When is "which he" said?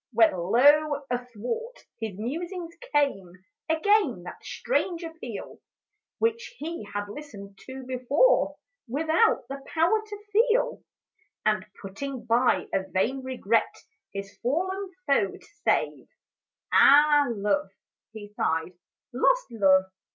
6.17-6.83